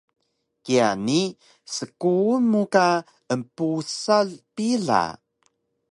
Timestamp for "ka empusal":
2.73-4.27